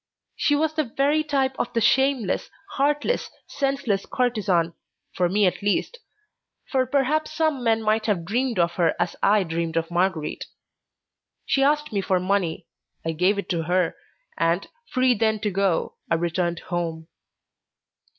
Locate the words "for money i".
12.01-13.11